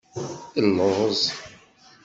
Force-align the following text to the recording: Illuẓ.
Illuẓ. 0.59 1.21